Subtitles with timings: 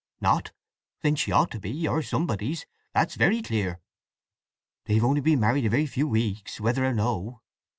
[0.19, 0.51] "Not?
[1.03, 3.79] Then she ought to be, or somebody's—that's very clear!"
[4.85, 7.41] "They've only been married a very few weeks, whether or no."